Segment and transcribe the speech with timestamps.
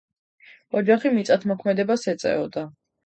[0.79, 2.65] ოჯახი მიწათმოქმედებას ეწეოდა.